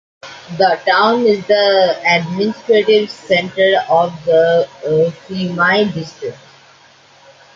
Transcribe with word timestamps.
The 0.57 0.81
town 0.83 1.27
is 1.27 1.45
the 1.45 2.01
administrative 2.07 3.11
center 3.11 3.83
of 3.87 4.11
the 4.25 4.67
Phimai 5.27 5.93
District. 5.93 6.39